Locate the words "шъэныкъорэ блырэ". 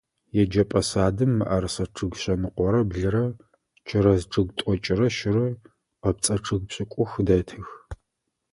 2.21-3.25